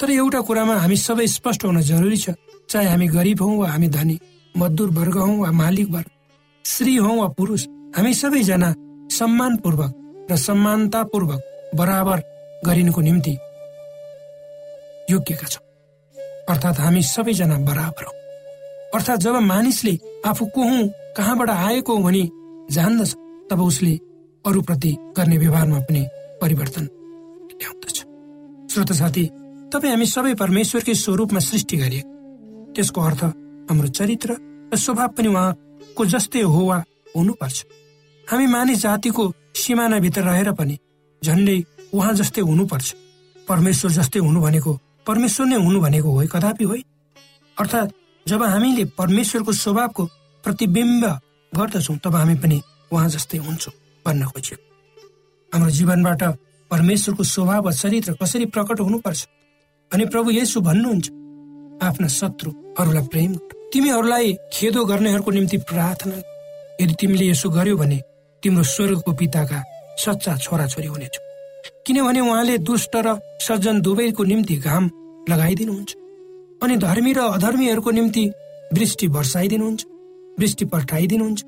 तर 0.00 0.10
एउटा 0.10 0.40
कुरामा 0.40 0.74
हामी 0.80 0.96
सबै 0.96 1.26
स्पष्ट 1.26 1.64
हुन 1.64 1.80
जरुरी 1.80 2.16
छ 2.16 2.30
चाहे 2.70 2.88
हामी 2.88 3.06
गरिब 3.08 3.42
हौ 3.42 3.50
वा 3.56 3.68
हामी 3.70 3.88
धनी 3.88 4.18
मजदुर 4.54 4.88
वर्ग 4.98 5.16
हौ 5.18 5.32
वा 5.36 5.50
मालिक 5.52 5.88
वर्ग 5.90 6.10
स्त्री 6.64 6.96
हौ 6.96 7.14
वा 7.16 7.28
पुरुष 7.38 7.66
हामी 7.96 8.14
सबैजना 8.14 8.74
सम्मानपूर्वक 9.12 10.26
र 10.30 10.36
समानतापूर्वक 10.38 11.40
बराबर 11.74 12.22
गरिनुको 12.66 13.00
निम्ति 13.00 13.32
योग्यका 15.10 15.46
छौँ। 15.46 15.64
अर्थात् 16.48 16.80
हामी 16.80 17.02
सबैजना 17.02 17.58
बराबर 17.58 18.04
हौ। 18.04 18.12
अर्थात् 18.94 19.20
जब 19.20 19.36
मानिसले 19.42 19.98
आफू 20.26 20.46
को 20.46 20.62
हुँ 20.62 20.88
कहाँबाट 21.16 21.50
आएको 21.50 21.98
भनी 21.98 22.30
जान्दछ 22.70 23.14
तब 23.50 23.60
उसले 23.60 23.94
अरूप्रति 24.44 24.96
गर्ने 25.16 25.38
व्यवहारमा 25.38 25.80
पनि 25.80 26.06
परिवर्तन 26.42 26.84
ल्याउँदछ। 27.52 27.98
श्रोत 28.72 28.92
साथी 28.92 29.24
तपाईँ 29.72 29.92
हामी 29.92 30.06
सबै 30.06 30.34
परमेश्वरकै 30.34 30.94
स्वरूपमा 30.94 31.40
सृष्टि 31.40 31.76
गरिए। 31.76 32.02
त्यसको 32.74 33.00
अर्थ 33.00 33.22
हाम्रो 33.70 33.88
चरित्र 33.88 34.36
र 34.72 34.76
स्वभाव 34.76 35.08
पनि 35.08 35.28
उहाँको 35.28 36.04
जस्तै 36.04 36.40
हो 36.42 36.64
वा 36.66 36.84
हुनुपर्छ। 37.16 37.64
हामी 38.26 38.46
मानिस 38.46 38.78
जातिको 38.78 39.32
सिमानाभित्र 39.56 40.22
रहेर 40.22 40.52
पनि 40.52 40.78
झन्डै 41.24 41.58
उहाँ 41.94 42.12
जस्तै 42.14 42.40
हुनुपर्छ। 42.40 42.94
परमेश्वर 43.48 43.90
जस्तै 43.90 44.18
हुनु 44.18 44.40
भनेको 44.40 44.72
परमेश्वर 45.06 45.46
नै 45.46 45.56
हुनु 45.56 45.80
भनेको 45.80 46.10
हो 46.10 46.26
कदापि 46.26 46.64
होइन 46.64 46.84
अर्थात् 47.56 47.94
जब 48.26 48.42
हामीले 48.42 48.84
परमेश्वरको 48.98 49.52
स्वभावको 49.52 50.02
प्रतिबिम्ब 50.44 51.04
गर्दछौँ 51.52 51.96
तब 52.04 52.14
हामी 52.16 52.34
पनि 52.34 52.62
उहाँ 52.92 53.08
जस्तै 53.08 53.38
हुन्छौँ 53.38 53.74
भन्न 54.06 54.26
खोज्यो। 54.26 54.56
हाम्रो 55.52 55.70
जीवनबाट 55.70 56.22
परमेश्वरको 56.70 57.24
स्वभाव 57.24 57.64
वा 57.64 57.72
चरित्र 57.72 58.12
कसरी 58.22 58.46
प्रकट 58.46 58.80
हुनुपर्छ? 58.80 59.20
अनि 59.92 60.04
प्रभु 60.06 60.30
यसो 60.30 60.60
भन्नुहुन्छ 60.60 61.06
आफ्ना 61.82 62.08
शत्रुहरूलाई 62.08 63.06
प्रेम 63.08 63.34
तिमीहरूलाई 63.72 64.32
खेदो 64.52 64.84
गर्नेहरूको 64.84 65.30
निम्ति 65.30 65.56
प्रार्थना 65.68 66.16
यदि 66.80 66.94
तिमीले 67.00 67.26
यसो 67.26 67.50
गर्यो 67.50 67.76
भने 67.76 67.98
तिम्रो 68.42 68.62
स्वर्गको 68.62 69.12
पिताका 69.12 69.58
सच्चा 69.98 70.36
छोराछोरी 70.36 70.86
हुनेछौ। 70.86 71.20
किनभने 71.86 72.20
उहाँले 72.20 72.58
दुष्ट 72.58 72.96
र 72.96 73.18
सज्जन 73.40 73.80
दुवैको 73.80 74.24
निम्ति 74.24 74.56
घाम 74.56 74.90
लगाइदिनुहुन्छ 75.30 75.94
अनि 76.62 76.76
धर्मी 76.76 77.12
र 77.12 77.20
अधर्मीहरूको 77.36 77.90
निम्ति 77.90 78.24
वृष्टि 78.72 79.06
वर्षाइदिनुहुन्छ 79.06 79.84
वृष्टि 80.38 80.64
पठाइदिनुहुन्छ 80.64 81.40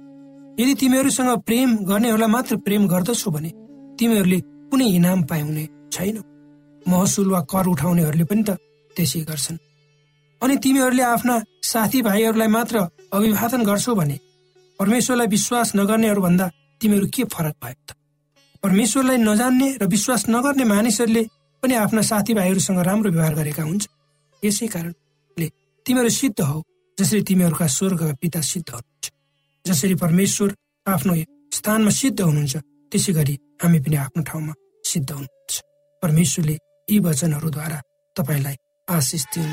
यदि 0.61 0.75
तिमीहरूसँग 0.75 1.39
प्रेम 1.41 1.77
गर्नेहरूलाई 1.85 2.29
मात्र 2.29 2.57
प्रेम 2.57 2.87
गर्दछौ 2.89 3.31
भने 3.31 3.51
तिमीहरूले 3.99 4.41
कुनै 4.71 4.87
इनाम 4.99 5.23
पाउने 5.23 5.65
छैन। 5.93 6.23
महसुल 6.89 7.31
वा 7.31 7.41
कर 7.41 7.67
उठाउनेहरूले 7.67 8.25
पनि 8.25 8.43
त 8.43 8.51
त्यसै 8.97 9.21
गर्छन्। 9.21 9.59
अनि 10.43 10.57
तिमीहरूले 10.57 11.03
आफ्ना 11.03 11.43
साथीभाइहरूलाई 11.63 12.49
मात्र 12.49 12.77
अभिवादन 13.13 13.63
गर्छौ 13.65 13.95
भने 13.95 14.19
परमेश्वरलाई 14.79 15.27
विश्वास 15.27 15.73
नगर्नेहरू 15.77 16.21
भन्दा 16.23 16.51
तिमीहरू 16.81 17.07
के 17.15 17.25
फरक 17.25 17.55
भयो 17.65 17.75
त? 17.89 17.97
परमेश्वरलाई 18.65 19.17
नजान्ने 19.21 19.69
र 19.77 19.85
विश्वास 19.87 20.23
नगर्ने 20.29 20.65
मानिसहरूले 20.65 21.23
पनि 21.63 21.75
आफ्ना 21.85 22.03
साथीभाइहरूसँग 22.11 22.81
राम्रो 22.89 23.11
व्यवहार 23.13 23.35
गरेका 23.35 23.63
हुन्छ 23.63 23.85
यसै 24.43 24.67
कारणले 24.67 25.49
तिमीहरू 25.87 26.11
सिद्ध 26.21 26.41
हौ 26.41 26.59
जसरी 26.99 27.23
तिमीहरूका 27.29 27.67
स्वर्गका 27.77 28.07
पिता 28.21 28.41
सिद्ध 28.41 28.69
हुनुहुन्छ। 28.71 29.05
जसरी 29.65 29.95
परमेश्वर 29.95 30.49
आफ्नो 30.87 31.13
स्थानमा 31.53 31.93
सिद्ध 32.01 32.21
हुनुहुन्छ 32.21 32.55
त्यसै 32.93 33.13
गरी 33.13 33.35
हामी 33.63 33.79
पनि 33.85 33.97
आफ्नो 33.97 34.21
ठाउँमा 34.23 34.53
सिद्ध 34.85 35.11
हुनुहुन्छ। 35.13 35.53
परमेश्वरले 36.03 36.57
यी 36.89 36.99
वचनहरूद्वारा 37.05 37.79
तपाईँलाई 38.17 38.57
आशिष 38.89 39.25
दिनु। 39.35 39.53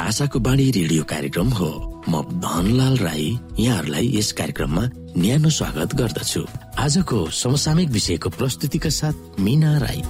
आशाको 0.00 0.38
बाणी 0.38 0.70
रेडियो 0.70 1.02
कार्यक्रम 1.04 1.48
हो। 1.48 1.70
म 2.08 2.22
धनलाल 2.40 2.96
राई 2.96 3.38
यहाँहरूलाई 3.58 4.06
यस 4.16 4.32
कार्यक्रममा 4.32 4.84
न्यानो 5.16 5.50
स्वागत 5.50 5.94
गर्दछु। 5.94 6.42
आजको 6.78 7.18
समसामयिक 7.30 7.90
विषयको 7.90 8.28
प्रस्तुतिका 8.30 8.90
साथ 8.90 9.40
मिना 9.40 9.72
राई। 9.78 10.02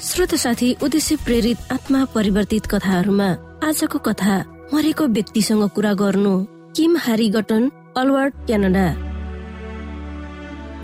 श्रोत 0.00 0.34
साथी 0.34 0.72
उद्देश्य 0.82 1.16
प्रेरित 1.16 1.72
आत्मा 1.72 2.04
परिवर्तित 2.14 2.66
कथाहरूमा 2.66 3.28
आजको 3.68 3.98
कथा 3.98 4.36
मरेको 4.74 5.06
व्यक्तिसँग 5.06 5.68
कुरा 5.68 5.92
गर्नु। 5.92 6.34
Kim 6.76 6.96
Harrington 6.96 7.70
Alberta 7.96 8.34
Canada. 8.46 8.86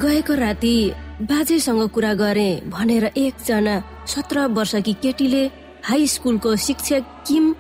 गएको 0.03 0.35
राति 0.35 0.77
बाजेसँग 1.23 1.88
कुरा 1.88 2.12
गरे 2.14 2.51
भनेर 2.68 3.05
एकजना 3.16 3.77
सत्र 4.07 4.47
वर्षकी 4.49 4.93
केटीले 5.03 5.45
हाई 5.85 6.07
स्कुलको 6.07 6.55
शिक्षक 6.57 7.05
किम 7.27 7.55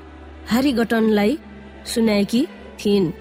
हारिगटनलाई 0.50 1.38
सुनाएकी 1.86 2.46
थिइन्। 2.80 3.12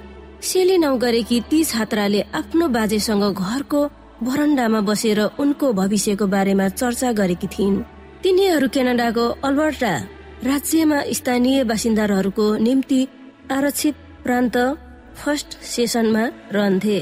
सेली 0.42 0.78
नौ 0.78 0.96
गरेकी 0.98 1.40
ती 1.50 1.64
छात्राले 1.64 2.22
आफ्नो 2.34 2.68
बाजेसँग 2.68 3.24
घरको 3.34 3.82
भरन्डामा 4.24 4.82
बसेर 4.82 5.20
उनको 5.40 5.72
भविष्यको 5.74 6.28
बारेमा 6.28 6.68
चर्चा 6.70 7.12
गरेकी 7.12 7.48
थिइन्। 7.48 7.84
तिनीहरू 8.24 8.68
क्यानाडाको 8.68 9.26
अल्बर्टा 9.44 9.94
राज्यमा 10.44 11.00
स्थानीय 11.12 11.64
बासिन्दाहरूको 11.64 12.46
निम्ति 12.58 13.02
आरक्षित 13.52 13.96
प्रान्त 14.24 14.58
फर्स्ट 15.16 15.58
सेसनमा 15.64 16.24
रहन्थे। 16.52 16.98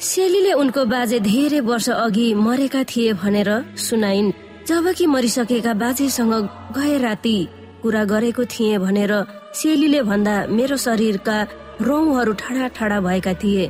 सेलीले 0.00 0.52
उनको 0.52 0.84
बाजे 0.84 1.20
धेरै 1.20 1.60
वर्ष 1.60 1.88
अघि 1.90 2.32
मरेका 2.34 2.82
थिए 2.84 3.12
भनेर 3.12 3.50
सुनाइन्। 3.78 4.32
जबकि 4.70 5.06
मरिसकेका 5.06 5.72
बाजेसँग 5.74 6.32
गए 6.76 6.98
राति 7.02 7.36
कुरा 7.82 8.02
गरेको 8.04 8.44
थिए 8.52 8.78
भनेर 8.78 9.12
सेलीले 9.58 10.02
भन्दा 10.06 10.34
मेरो 10.46 10.76
शरीरका 10.76 11.36
रौहरू 11.82 12.32
ठाडा 12.42 12.66
ठाडा 12.76 12.98
भएका 13.00 13.32
थिए। 13.42 13.64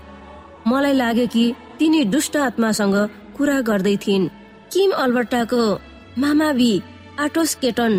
मलाई 0.68 0.92
लाग्यो 0.92 1.26
कि 1.34 1.44
तिनी 1.78 2.04
दुष्ट 2.04 2.36
आत्मासँग 2.36 2.96
कुरा 3.36 3.60
गर्दै 3.68 3.96
थिइन्। 4.04 4.28
किम 4.72 4.90
अल्बर्टाको 5.04 5.62
मामाबी 6.20 6.72
आटोस 7.24 7.54
केटन 7.62 7.92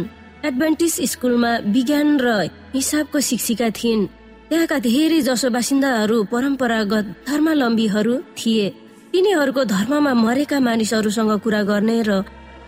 एडभेन्टिस 0.45 0.95
स्कुलमा 1.11 1.51
विज्ञान 1.73 2.09
र 2.21 2.27
हिसाबको 2.75 3.19
शिक्षिका 3.29 3.69
थिइन्। 3.79 4.09
त्यहाँका 4.49 4.77
धेरै 4.85 5.21
जसो 5.27 5.49
बासिन्दाहरू 5.49 6.17
परम्परागत 6.31 7.05
धर्मावलम्बीहरू 7.27 8.15
थिए। 8.37 8.69
तिनीहरूको 9.13 9.63
धर्ममा 9.73 10.13
मरेका 10.25 10.59
मानिसहरूसँग 10.59 11.31
कुरा 11.43 11.63
गर्ने 11.71 11.97
र 12.09 12.21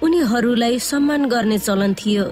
उनीहरूलाई 0.04 0.80
सम्मान 0.82 1.26
गर्ने 1.30 1.58
चलन 1.60 1.94
थियो। 1.96 2.26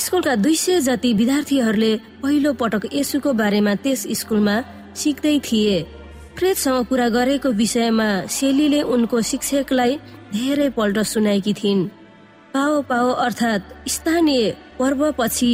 स्कुलका 0.00 0.34
दुई 0.36 0.56
सय 0.56 0.80
जति 0.80 1.12
विद्यार्थीहरूले 1.14 1.92
पहिलो 2.22 2.52
पटक 2.60 2.88
यसुको 2.92 3.32
बारेमा 3.32 3.74
त्यस 3.82 4.06
स्कुलमा 4.20 4.56
सिक्दै 4.96 5.38
थिए। 5.46 5.76
प्रेतसँग 6.36 6.86
कुरा 6.88 7.08
गरेको 7.08 7.48
विषयमा 7.52 8.08
सेलीले 8.28 8.80
उनको 8.94 9.20
शिक्षकलाई 9.22 9.96
धेरै 10.32 10.68
पल्ट 10.76 10.98
सुनाएकी 11.04 11.52
थिइन्। 11.54 11.88
पाओ 12.54 12.82
पाओ 12.82 13.10
अर्थात् 13.26 13.88
स्थानीय 13.88 14.50
पर्वपछि 14.78 15.52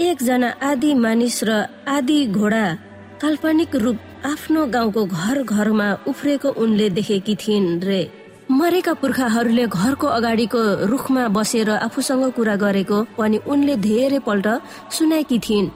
एकजना 0.00 0.48
आदि 0.62 0.92
मानिस 0.94 1.42
र 1.44 1.50
आदि 1.88 2.20
घोडा 2.28 2.66
काल्पनिक 3.22 3.76
रूप 3.76 3.98
आफ्नो 4.26 4.66
गाउँको 4.66 5.04
घर 5.06 5.42
घरमा 5.42 5.88
उफ्रेको 6.08 6.48
उनले 6.62 6.88
देखेकी 6.90 7.34
थिइन् 7.36 7.80
रे। 7.80 8.02
मरेका 8.50 8.92
पुर्खाहरूले 9.00 9.64
घरको 9.68 10.06
अगाडिको 10.08 10.60
रुखमा 10.90 11.24
बसेर 11.30 11.70
आफूसँग 11.70 12.24
कुरा 12.36 12.56
गरेको 12.58 12.98
पनि 13.18 13.38
उनले 13.46 13.74
धेरै 13.78 14.18
पल्ट 14.26 14.46
सुनाएकी 14.90 15.38
थिइन्। 15.38 15.68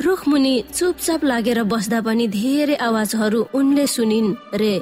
रुख 0.00 0.20
मुनि 0.28 0.54
चुपचाप 0.72 1.24
लागेर 1.24 1.62
बस्दा 1.68 2.00
पनि 2.00 2.26
धेरै 2.32 2.76
आवाजहरू 2.88 3.40
उनले 3.52 3.86
सुनिन् 3.86 4.34
रे 4.60 4.74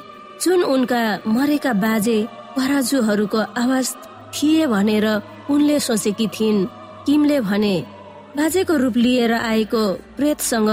जुन 0.43 0.63
उनका 0.65 1.03
मरेका 1.27 1.73
बाजे 1.83 2.19
पराजुहरूको 2.57 3.41
आवाज 3.63 3.87
थिए 4.35 4.67
भनेर 4.67 5.07
उनले 5.51 5.79
सोचेकी 5.81 6.27
थिइन्। 6.31 6.67
किमले 7.07 7.39
भने 7.51 7.77
बाजेको 8.37 8.75
रूप 8.83 8.97
लिएर 8.97 9.33
आएको 9.35 9.83
प्रेतसँग 10.17 10.71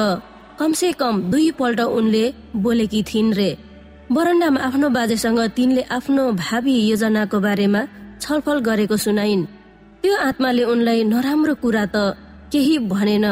कमसे 0.59 0.91
कम 1.01 1.21
दुई 1.31 1.49
पल्ट 1.59 1.79
उनले 1.99 2.25
बोलेकी 2.55 3.01
थिइन् 3.09 3.33
रे। 3.33 3.51
बरन्डामा 4.07 4.59
आफ्नो 4.63 4.87
बाजेसँग 4.95 5.39
तिनले 5.51 5.81
आफ्नो 5.91 6.23
भावी 6.39 6.73
योजनाको 6.89 7.37
बारेमा 7.43 7.81
छलफल 8.23 8.57
गरेको 8.63 8.95
सुनाइन्। 8.95 9.43
त्यो 10.01 10.13
आत्माले 10.27 10.63
उनलाई 10.63 11.03
नराम्रो 11.11 11.53
कुरा 11.63 11.85
त 11.91 11.95
केही 12.51 12.75
भनेन। 12.87 13.25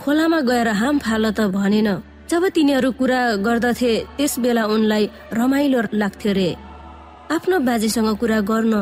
खोलामा 0.00 0.40
गएर 0.48 0.68
हाम 0.80 0.96
फाल 1.04 1.24
त 1.36 1.40
भनेन। 1.52 1.88
जब 2.24 2.42
तिनीहरू 2.56 2.90
कुरा 2.96 3.20
गर्दथे 3.44 3.92
त्यस 4.16 4.32
बेला 4.40 4.64
उनलाई 4.64 5.04
रमाइलो 5.38 5.80
लाग्थ्यो 6.00 6.32
रे। 6.32 6.50
आफ्नो 7.36 7.56
बाजेसँग 7.68 8.08
कुरा 8.16 8.40
गर्न 8.48 8.74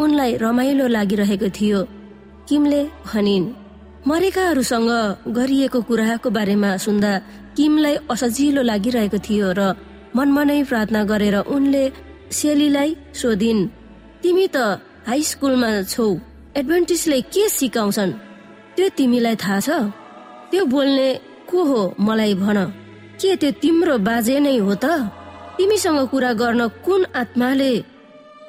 उनलाई 0.00 0.30
रमाइलो 0.40 0.86
लागिरहेको 0.96 1.48
थियो। 1.52 1.80
किमले 2.48 2.80
भनिन् 3.12 3.46
मरेकाहरूसँग 4.08 4.90
गरिएको 5.36 5.80
कुराको 5.88 6.28
बारेमा 6.32 6.70
सुन्दा 6.80 7.12
किमलाई 7.56 7.94
असजिलो 8.08 8.62
लागिरहेको 8.70 9.18
थियो 9.20 9.48
र 9.52 9.91
मनमनै 10.16 10.62
प्रार्थना 10.70 11.00
गरेर 11.10 11.36
उनले 11.54 11.84
सेलीलाई 12.38 12.90
सोधिन् 13.20 13.62
तिमी 14.22 14.46
त 14.54 14.56
हाई 15.08 15.20
स्कुलमा 15.30 15.70
छौ 15.92 16.06
एडभान्टेजले 16.56 17.18
के 17.32 17.48
सिकाउँछन्? 17.48 18.12
त्यो 18.76 18.86
तिमीलाई 18.96 19.36
थाहा 19.42 19.58
छ? 19.66 19.68
त्यो 20.50 20.62
बोल्ने 20.72 21.08
को 21.50 21.58
हो 21.70 21.80
मलाई 22.06 22.34
भन। 22.42 22.58
के 23.20 23.30
त्यो 23.40 23.50
तिम्रो 23.62 23.94
बाजे 24.08 24.36
नै 24.44 24.56
हो 24.66 24.74
त? 24.74 24.86
तिमीसँग 25.56 26.00
कुरा 26.12 26.32
गर्न 26.40 26.62
कुन 26.84 27.00
आत्माले 27.20 27.72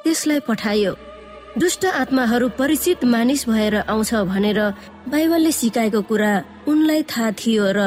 त्यसलाई 0.03 0.39
पठायो? 0.47 0.93
दुष्ट 1.59 1.83
आत्माहरू 2.01 2.47
परिचित 2.59 2.99
मानिस 3.13 3.41
भएर 3.49 3.75
आउँछ 3.93 4.11
भनेर 4.31 4.59
बाइबलले 5.11 5.51
सिकाएको 5.59 6.01
कुरा 6.09 6.31
उनलाई 6.71 7.01
थाहा 7.11 7.31
थियो 7.39 7.65
र 7.77 7.79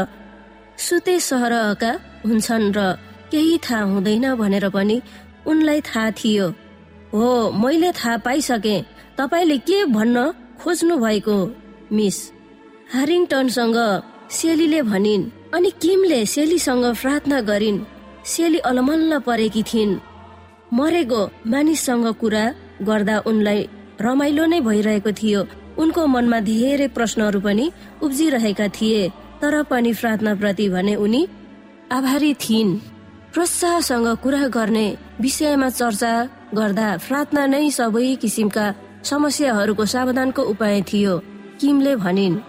सुते 0.79 1.15
सहरका 1.29 1.93
हुन्छन् 2.27 2.73
र 2.77 2.81
केही 3.37 3.57
थाहा 3.61 3.83
हुँदैन 3.93 4.35
भनेर 4.35 4.69
पनि 4.73 5.01
उनलाई 5.47 5.81
थाहा 5.81 6.11
थियो। 6.11 6.49
हो 7.13 7.53
मैले 7.53 7.93
थाहा 7.93 8.17
पाइसके। 8.25 8.77
तपाईँले 9.19 9.59
के 9.59 9.85
भन्न 9.93 10.33
खोज्नु 10.61 10.97
भएको 10.97 11.37
मिस? 11.93 12.17
हारिङटनसँग 12.93 13.79
सेलीले 14.31 14.81
भनिन् 14.83 15.29
अनि 15.55 15.71
किमले 15.83 16.25
सेलीसँग 16.27 16.85
प्रार्थना 16.97 17.41
गरिन्? 17.41 17.85
सेली 18.25 18.59
अलमल्ल 18.59 19.19
परेकी 19.19 19.63
थिइन्। 19.63 20.01
मरेको 20.73 21.21
मानिससँग 21.47 22.07
कुरा 22.21 22.45
गर्दा 22.83 23.17
उनलाई 23.27 23.61
रमाइलो 24.01 24.45
नै 24.47 24.61
भइरहेको 24.61 25.13
थियो। 25.13 25.41
उनको 25.79 26.07
मनमा 26.07 26.41
धेरै 26.41 26.89
प्रश्नहरू 26.89 27.41
पनि 27.41 27.71
उब्जिरहेका 28.03 28.69
थिए 28.69 29.09
तर 29.41 29.63
पनि 29.63 29.93
प्रार्थना 29.93 30.35
प्रति 30.35 30.69
भने 30.69 30.95
उनी 30.97 31.23
आभारी 31.93 32.35
थिइन्। 32.35 32.96
प्रोत्साहसँग 33.37 34.07
कुरा 34.25 34.47
गर्ने 34.49 34.87
विषयमा 35.21 35.69
चर्चा 35.69 36.13
गर्दा 36.57 36.87
प्रार्थना 37.05 37.43
नै 37.53 37.69
सबै 37.69 38.15
किसिमका 38.23 38.65
समस्याहरूको 39.05 39.85
सावधानको 39.85 40.43
उपाय 40.53 40.81
थियो 40.89 41.15
किमले 41.61 41.93
भनिन्। 42.01 42.41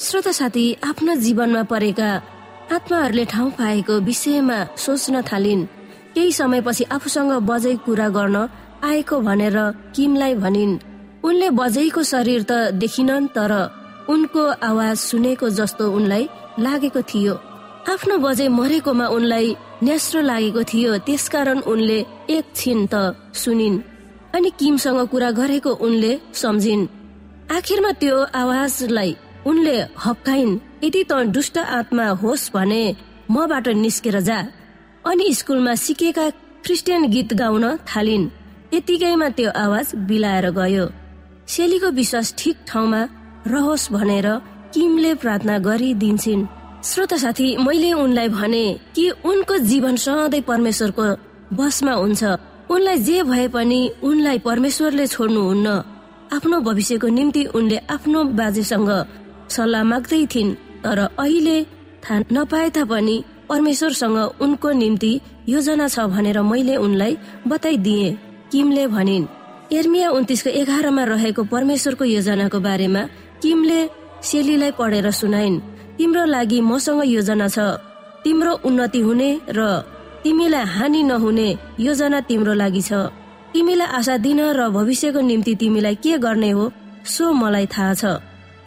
श्रोता 0.00 0.32
साथी 0.32 0.64
आफ्नो 0.88 1.14
जीवनमा 1.24 1.62
परेका 1.68 2.08
आत्माहरूले 2.72 3.24
ठाउँ 3.32 3.50
पाएको 3.60 3.94
विषयमा 4.08 4.58
सोच्न 4.84 5.22
थालिन्। 5.28 5.68
केही 6.14 6.32
समयपछि 6.40 6.84
आफूसँग 6.96 7.32
बजै 7.44 7.76
कुरा 7.84 8.08
गर्न 8.16 8.36
आएको 8.80 9.20
भनेर 9.28 9.58
किमलाई 9.94 10.34
भनिन्। 10.40 10.80
उनले 11.20 11.48
बजैको 11.60 12.02
शरीर 12.12 12.42
त 12.48 12.52
देखिनन् 12.80 13.32
तर 13.36 13.52
उनको 14.08 14.44
आवाज 14.70 14.96
सुनेको 15.08 15.46
जस्तो 15.60 15.84
उनलाई 15.92 16.28
लागेको 16.64 17.02
थियो। 17.12 17.34
आफ्नो 17.92 18.16
बजै 18.24 18.48
मरेकोमा 18.58 19.06
उनलाई 19.16 19.48
न्यास्रो 19.84 20.20
लागेको 20.30 20.62
थियो। 20.70 20.90
त्यसकारण 21.06 21.58
उनले 21.72 21.98
एकछिन 22.36 22.78
त 22.92 22.94
सुनिन् 23.42 23.82
अनि 24.36 24.50
किमसँग 24.58 25.00
कुरा 25.12 25.30
गरेको 25.38 25.72
उनले 25.86 26.12
सम्झिन्। 26.42 26.82
आखिरमा 27.56 27.90
त्यो 28.00 28.16
आवाजलाई 28.42 29.10
उनले 29.50 29.76
हप्काइन् 30.04 30.60
यदि 30.84 31.02
त 31.10 31.12
दुष्ट 31.36 31.56
आत्मा 31.78 32.06
होस् 32.22 32.52
भने 32.54 32.82
मबाट 33.30 33.66
निस्केर 33.84 34.16
जा। 34.28 34.38
अनि 35.04 35.26
स्कुलमा 35.38 35.74
सिकेका 35.84 36.26
क्रिस्चियन 36.64 37.02
गीत 37.14 37.30
गाउन 37.40 37.64
थालिन्। 37.88 38.32
यतिकैमा 38.74 39.28
त्यो 39.36 39.50
आवाज 39.64 39.86
बिलाएर 40.08 40.46
गयो। 40.58 40.86
सेलीको 41.52 41.88
विश्वास 42.00 42.28
ठिक 42.38 42.56
ठाउँमा 42.68 43.00
रहोस् 43.52 43.92
भनेर 43.92 44.26
किमले 44.72 45.12
प्रार्थना 45.22 45.54
गरिदिन्छन्। 45.68 46.42
श्रोता 46.84 47.16
साथी 47.16 47.56
मैले 47.56 47.92
उनलाई 47.96 48.28
भने 48.28 48.64
कि 48.94 49.08
उनको 49.24 49.56
जीवन 49.58 49.96
सधैँ 49.96 50.40
परमेश्वरको 50.44 51.04
बसमा 51.56 51.92
हुन्छ। 51.92 52.22
उनलाई 52.70 52.98
जे 53.08 53.22
भए 53.24 53.46
पनि 53.48 53.80
उनलाई 54.04 54.38
परमेश्वरले 54.44 55.06
छोड्नुहुन्न। 55.06 55.68
आफ्नो 56.36 56.60
भविष्यको 56.60 57.08
निम्ति 57.08 57.44
उनले 57.56 57.78
आफ्नो 57.88 58.24
बाजेसँग 58.36 58.90
सल्लाह 59.48 59.82
माग्दै 59.84 60.26
थिइन् 60.34 60.54
तर 60.84 60.98
अहिले 61.24 61.56
थाहा 62.04 62.22
नपाए 62.32 62.68
तापनि 62.76 63.16
परमेश्वरसँग 63.48 64.18
उनको 64.44 64.70
निम्ति 64.84 65.12
योजना 65.48 65.88
छ 65.88 66.04
भनेर 66.12 66.42
मैले 66.44 66.76
उनलाई 66.76 67.16
बताइदिए। 67.48 68.08
किमले 68.52 68.86
भनिन् 68.92 69.30
एर्मिया 69.72 70.10
उन्तिसको 70.10 70.50
एघारमा 70.60 71.04
रहेको 71.16 71.42
परमेश्वरको 71.48 72.04
योजनाको 72.04 72.58
बारेमा 72.60 73.02
किमले 73.42 73.80
सेलीलाई 74.22 74.70
पढेर 74.78 75.10
सुनाइन्? 75.10 75.73
तिम्रो 75.98 76.24
लागि 76.24 76.60
मसँग 76.60 77.02
योजना 77.06 77.48
छ। 77.48 77.58
तिम्रो 78.24 78.52
उन्नति 78.64 79.00
हुने 79.00 79.30
र 79.48 79.60
तिमीलाई 80.22 80.64
हानि 80.66 81.02
नहुने 81.02 81.48
योजना 81.80 82.20
तिम्रो 82.28 82.54
लागि 82.54 82.82
छ। 82.82 82.92
तिमीलाई 83.52 83.88
आशा 83.98 84.16
दिन 84.16 84.40
र 84.58 84.68
भविष्यको 84.70 85.20
निम्ति 85.20 85.54
तिमीलाई 85.54 85.94
के 86.02 86.18
गर्ने 86.18 86.50
हो 86.50 86.64
सो 87.04 87.32
मलाई 87.32 87.66
थाहा 87.66 87.94
छ। 87.94 88.04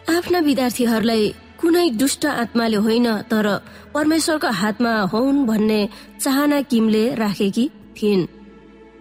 आफ्ना 0.08 0.38
विद्यार्थीहरूलाई 0.40 1.22
कुनै 1.60 1.90
दुष्ट 2.00 2.26
आत्माले 2.26 2.76
होइन 2.86 3.08
तर 3.28 3.46
परमेश्वरको 3.94 4.50
हातमा 4.60 4.92
हुन् 5.12 5.46
भन्ने 5.46 5.80
चाहना 6.22 6.60
किमले 6.70 7.04
राखेकी 7.14 7.66
थिइन्? 7.96 8.22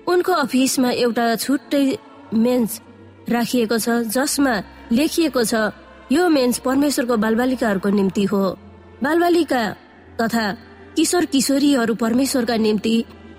उनको 0.08 0.34
अफिसमा 0.34 0.90
एउटा 1.04 1.26
छुट्टै 1.36 1.86
मेन्स 2.34 2.72
राखिएको 3.30 3.78
छ 3.78 3.88
जसमा 4.16 4.54
लेखिएको 4.92 5.44
छ 5.44 5.54
यो 6.12 6.28
मेन्स 6.30 6.58
परमेश्वरको 6.66 7.16
बालबालिकाहरूको 7.18 7.90
निम्ति 7.90 8.24
हो। 8.24 8.44
बालबालिका 9.04 9.64
तथा 10.22 10.46
किशोर 10.96 11.26
किशोरीहरू 11.26 11.94
परमेश्वरका 11.96 12.56
निम्ति 12.58 12.96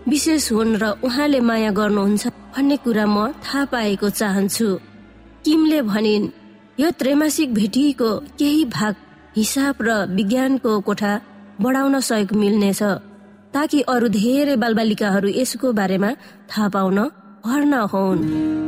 विशेष 0.08 0.52
हुन् 0.52 0.76
र 0.76 0.84
उहाँले 1.04 1.40
माया 1.40 1.70
गर्नुहुन्छ 1.70 2.26
भन्ने 2.28 2.76
कुरा 2.84 3.06
म 3.06 3.32
थाहा 3.40 3.64
पाएको 3.72 4.08
चाहन्छु। 4.10 4.68
किमले 5.44 5.80
भनिन् 5.82 6.30
यो 6.80 6.90
त्रैमासिक 7.00 7.54
भेटिएको 7.54 8.10
केही 8.38 8.64
भाग 8.68 8.94
हिसाब 9.36 9.74
र 9.82 9.88
विज्ञानको 10.12 10.80
कोठा 10.80 11.12
बढाउन 11.60 12.00
सहयोग 12.00 12.32
मिल्नेछ 12.36 12.82
ताकि 13.54 13.80
अरू 13.88 14.08
धेरै 14.12 14.56
बालबालिकाहरू 14.56 15.28
यसको 15.40 15.72
बारेमा 15.72 16.10
थाहा 16.50 16.68
पाउन 16.68 16.98
भर्ना 17.44 17.80
हुन्। 17.92 18.67